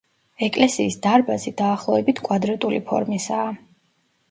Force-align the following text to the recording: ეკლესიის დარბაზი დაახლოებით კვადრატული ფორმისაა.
ეკლესიის 0.45 0.97
დარბაზი 1.03 1.53
დაახლოებით 1.61 2.23
კვადრატული 2.29 2.83
ფორმისაა. 2.91 3.49